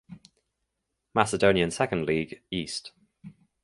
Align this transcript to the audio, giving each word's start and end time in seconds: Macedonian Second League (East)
Macedonian 1.13 1.69
Second 1.69 2.07
League 2.07 2.41
(East) 2.49 2.91